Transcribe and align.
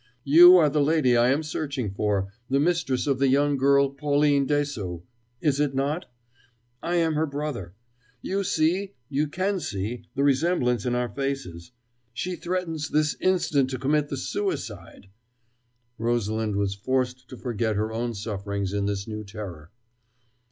"You 0.25 0.57
are 0.57 0.67
the 0.67 0.81
lady 0.81 1.15
I 1.15 1.27
am 1.29 1.43
searching 1.43 1.91
for, 1.93 2.29
the 2.49 2.59
mistress 2.59 3.05
of 3.05 3.19
the 3.19 3.27
young 3.27 3.55
girl 3.55 3.91
Pauline 3.91 4.47
Dessaulx, 4.47 5.03
is 5.41 5.59
it 5.59 5.75
not? 5.75 6.07
I 6.81 6.95
am 6.95 7.13
her 7.13 7.27
brother. 7.27 7.75
You 8.19 8.43
see 8.43 8.95
you 9.09 9.27
can 9.27 9.59
see 9.59 10.05
the 10.15 10.23
resemblance 10.23 10.87
in 10.87 10.95
our 10.95 11.13
faces. 11.13 11.71
She 12.15 12.35
threatens 12.35 12.89
this 12.89 13.15
instant 13.21 13.69
to 13.69 13.77
commit 13.77 14.09
the 14.09 14.17
suicide" 14.17 15.09
Rosalind 15.99 16.55
was 16.55 16.73
forced 16.73 17.29
to 17.29 17.37
forget 17.37 17.75
her 17.75 17.93
own 17.93 18.15
sufferings 18.15 18.73
in 18.73 18.87
this 18.87 19.07
new 19.07 19.23
terror. 19.23 19.69